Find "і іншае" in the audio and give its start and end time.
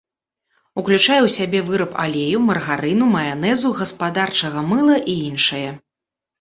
4.99-5.65